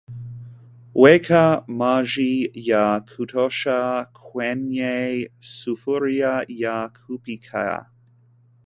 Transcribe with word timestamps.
Weka 1.01 1.63
maji 1.79 2.51
ya 2.53 2.85
kutosha 3.09 4.05
kwenye 4.13 5.31
sufuria 5.39 6.45
ya 6.47 6.89
kupikia 6.89 7.85